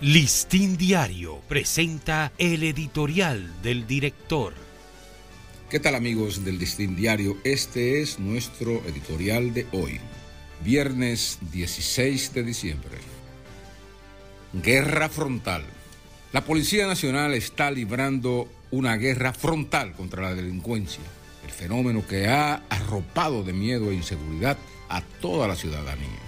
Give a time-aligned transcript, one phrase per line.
[0.00, 4.54] Listín Diario presenta el editorial del director.
[5.68, 7.36] ¿Qué tal amigos del Listín Diario?
[7.42, 9.98] Este es nuestro editorial de hoy,
[10.64, 12.96] viernes 16 de diciembre.
[14.52, 15.64] Guerra frontal.
[16.32, 21.02] La Policía Nacional está librando una guerra frontal contra la delincuencia,
[21.44, 24.58] el fenómeno que ha arropado de miedo e inseguridad
[24.88, 26.20] a toda la ciudadanía.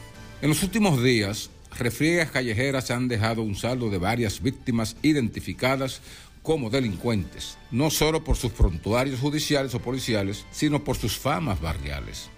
[0.42, 6.00] En los últimos días, refriegas callejeras han dejado un saldo de varias víctimas identificadas
[6.42, 12.30] como delincuentes, no solo por sus prontuarios judiciales o policiales, sino por sus famas barriales.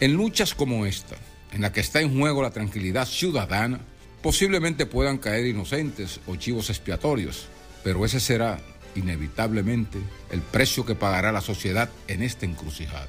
[0.00, 1.16] En luchas como esta,
[1.52, 3.80] en la que está en juego la tranquilidad ciudadana,
[4.22, 7.46] posiblemente puedan caer inocentes o chivos expiatorios,
[7.82, 8.60] pero ese será
[8.94, 9.98] inevitablemente
[10.30, 13.08] el precio que pagará la sociedad en esta encrucijada.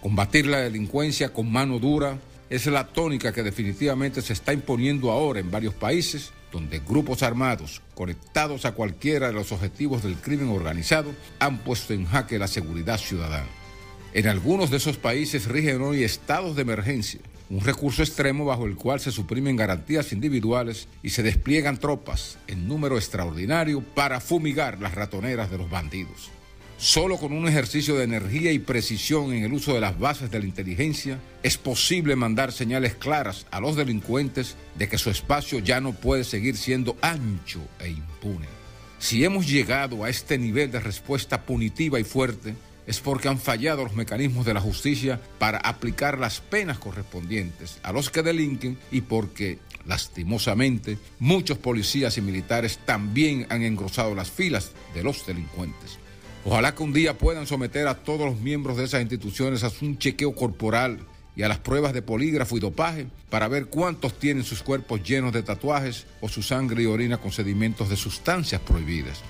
[0.00, 2.18] Combatir la delincuencia con mano dura
[2.50, 7.82] es la tónica que definitivamente se está imponiendo ahora en varios países donde grupos armados
[7.94, 12.98] conectados a cualquiera de los objetivos del crimen organizado han puesto en jaque la seguridad
[12.98, 13.48] ciudadana.
[14.14, 18.76] En algunos de esos países rigen hoy estados de emergencia, un recurso extremo bajo el
[18.76, 24.94] cual se suprimen garantías individuales y se despliegan tropas en número extraordinario para fumigar las
[24.94, 26.30] ratoneras de los bandidos.
[26.78, 30.38] Solo con un ejercicio de energía y precisión en el uso de las bases de
[30.38, 35.80] la inteligencia es posible mandar señales claras a los delincuentes de que su espacio ya
[35.80, 38.46] no puede seguir siendo ancho e impune.
[39.00, 42.54] Si hemos llegado a este nivel de respuesta punitiva y fuerte,
[42.86, 47.92] es porque han fallado los mecanismos de la justicia para aplicar las penas correspondientes a
[47.92, 54.70] los que delinquen y porque, lastimosamente, muchos policías y militares también han engrosado las filas
[54.94, 55.98] de los delincuentes.
[56.44, 59.98] Ojalá que un día puedan someter a todos los miembros de esas instituciones a un
[59.98, 61.00] chequeo corporal
[61.36, 65.32] y a las pruebas de polígrafo y dopaje para ver cuántos tienen sus cuerpos llenos
[65.32, 69.20] de tatuajes o su sangre y orina con sedimentos de sustancias prohibidas.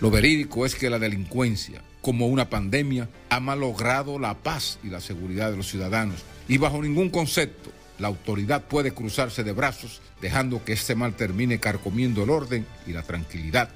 [0.00, 5.00] Lo verídico es que la delincuencia, como una pandemia, ha malogrado la paz y la
[5.00, 10.64] seguridad de los ciudadanos y bajo ningún concepto la autoridad puede cruzarse de brazos dejando
[10.64, 13.68] que este mal termine carcomiendo el orden y la tranquilidad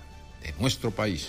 [0.42, 1.28] de nuestro país.